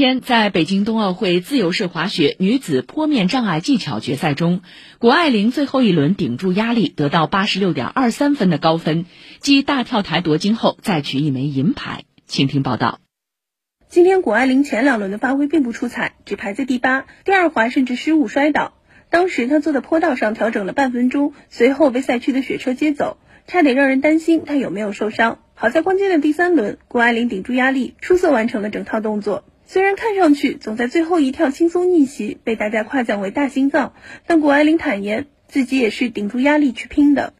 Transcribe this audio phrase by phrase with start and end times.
[0.00, 4.62] 天，在北京冬奥会自由式滑雪女子坡面障碍技巧决赛中，
[4.98, 9.04] 谷爱凌最后一轮顶住压力，得到八十六点二三分的高分，
[9.40, 12.04] 继大跳台夺金后再取一枚银牌。
[12.24, 12.98] 请听报道。
[13.90, 18.72] 今天谷爱凌前两轮的发挥并不出彩，只排在第八，第二滑甚至失误摔倒。
[19.10, 25.40] 当时她坐在坡道上调整了半分钟，随后被赛区的雪车接走，差点让人担心她有没有受伤。
[25.52, 29.44] 好在关键的第三轮，谷爱凌顶住压力，出色完成了整套动作。
[29.72, 33.94] 虽然看上去总在最后一跳轻松逆袭，被大家夸奖为大心脏，
[34.26, 37.34] 但谷爱凌坦言自己也是顶住压力去拼的。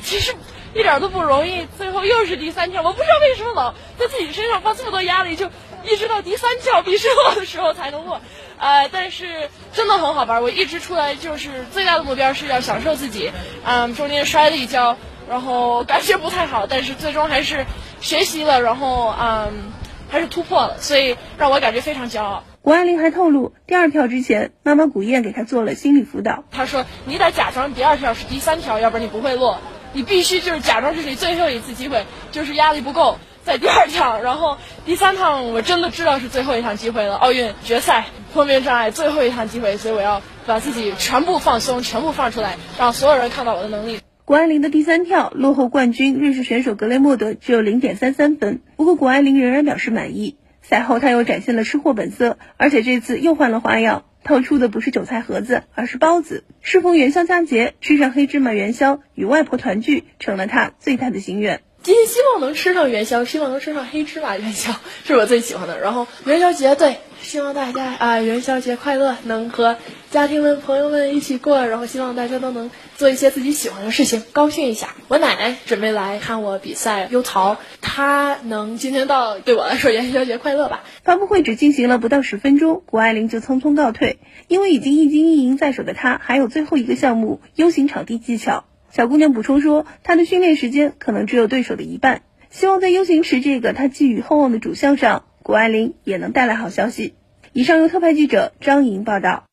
[0.00, 0.32] 其实
[0.74, 5.50] 一点都不容易，最后又是第三跳，我不知道为什么老在自己身上放这么多压力，就
[5.84, 8.20] 一直到第三跳必胜的时候才能过。
[8.58, 13.32] 呃，但是真的很好玩，我一直出来就是最大的目标是要享受自己。
[13.64, 14.96] 嗯，中间摔了一跤，
[15.28, 17.66] 然后感觉不太好，但是最终还是
[18.00, 19.72] 学习了，然后嗯。
[20.12, 22.44] 还是突破了，所以让我感觉非常骄傲。
[22.60, 26.44] 谷爱凌还透露，第二跳之前，妈妈古燕给她做了心理辅导。
[26.50, 29.58] 她说：“你得假装第二跳是第三跳，要不然你不会落。
[29.94, 37.16] 你必须就是假装这是你最后一次机会，就是压力不够，在第二跳，然后第三趟我真的知道是最后一趟机会了。
[37.16, 38.04] 奥运决赛
[38.34, 43.98] 破面障碍最后一趟机会，所以我要把自己全部放松，全部放出来，让所有人看到我的能力。”
[44.32, 50.38] 谷爱凌的第三跳落后冠军瑞士选手格雷莫德只有零点三三分，不过谷爱凌仍然表示满意。
[50.62, 56.44] 赛后，她又展现了吃货本色，而且这次又换了花样，掏出的不是韭菜盒子，而是包子。
[56.62, 61.60] 适逢元宵佳节，吃上黑芝麻元宵与外婆团聚，成了她最大的心愿。
[61.82, 64.72] 今天希望能吃上元宵，希望能吃上黑芝麻元宵，
[65.04, 65.78] 是我最喜欢的。
[65.78, 69.76] 然后元宵节，对，希望大家啊元宵节快乐，能和
[70.10, 71.66] 家庭们、朋友们一起过。
[71.66, 74.94] 然后希望大家都能做一些自己喜欢的事情，高兴一下。
[75.08, 80.82] 我奶奶准备来看我比赛，优桃，她能今天到，对我来说元宵节快乐吧。
[81.04, 88.64] 发布会只进行了不到十分钟，谷爱凌就匆匆告退，因为已经一金一银在手的她，还有最后一个项目 U 型场地技巧。
[88.90, 97.14] 小姑娘补充说，她的训练时间可能只有对手的一半，希望在 U 型池这个她寄予厚望的主项上，谷爱凌也能带来好消息。
[97.52, 99.44] 以上由特派记者张莹报道。